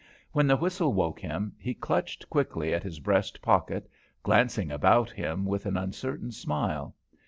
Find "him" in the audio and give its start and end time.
1.19-1.53, 5.11-5.45